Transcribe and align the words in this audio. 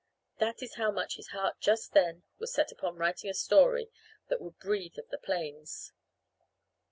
That 0.39 0.63
is 0.63 0.77
how 0.77 0.89
much 0.89 1.17
his 1.17 1.27
heart 1.27 1.59
just 1.59 1.91
then 1.93 2.23
was 2.39 2.51
set 2.51 2.71
upon 2.71 2.95
writing 2.95 3.29
a 3.29 3.35
story 3.35 3.91
that 4.29 4.41
would 4.41 4.57
breathe 4.57 4.97
of 4.97 5.07
the 5.09 5.19
plains. 5.19 5.93